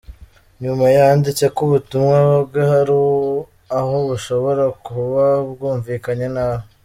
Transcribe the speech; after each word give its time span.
Nyuma 0.61 0.85
yanditse 0.97 1.45
ko 1.55 1.59
ubutumwa 1.67 2.17
bwe 2.47 2.61
hari 2.71 2.99
aho 3.77 3.93
bushobora 4.07 4.65
kuba 4.85 5.23
bwumvikanye 5.49 6.27
nabi. 6.35 6.65